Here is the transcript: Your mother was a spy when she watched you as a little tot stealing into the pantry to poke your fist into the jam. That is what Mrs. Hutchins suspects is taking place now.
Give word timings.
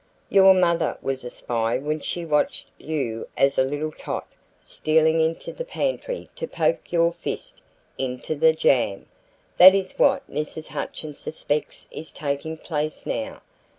Your 0.29 0.55
mother 0.55 0.97
was 1.03 1.23
a 1.23 1.29
spy 1.29 1.77
when 1.77 1.99
she 1.99 2.25
watched 2.25 2.65
you 2.79 3.27
as 3.37 3.59
a 3.59 3.63
little 3.63 3.91
tot 3.91 4.25
stealing 4.63 5.19
into 5.21 5.53
the 5.53 5.63
pantry 5.63 6.27
to 6.37 6.47
poke 6.47 6.91
your 6.91 7.13
fist 7.13 7.61
into 7.99 8.33
the 8.33 8.51
jam. 8.53 9.05
That 9.59 9.75
is 9.75 9.91
what 9.99 10.27
Mrs. 10.27 10.69
Hutchins 10.69 11.19
suspects 11.19 11.87
is 11.91 12.11
taking 12.11 12.57
place 12.57 13.05
now. 13.05 13.41